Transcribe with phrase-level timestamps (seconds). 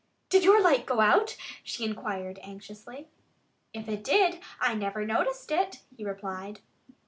[0.29, 3.07] "Did your light go out?" she inquired anxiously.
[3.71, 6.59] "If it did, I never noticed it," he replied.